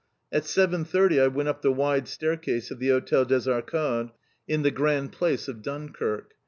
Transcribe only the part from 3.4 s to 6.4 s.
Arcades in the Grand Place of Dunkirk.